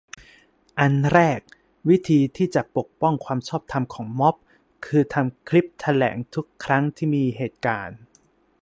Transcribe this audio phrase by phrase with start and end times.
[0.79, 1.41] อันแรก
[1.89, 4.35] วิธีที่จะ ปกป้องความชอบธรรมของม็อบ
[4.85, 7.89] คือ ทำคลิปแถลงทุกครั้งที่มีเหตุการ